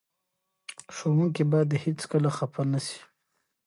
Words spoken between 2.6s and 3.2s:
نه سي.